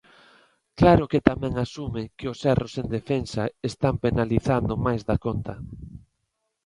[0.79, 5.53] Claro que tamén asume que os erros en defensa están penalizando máis da conta.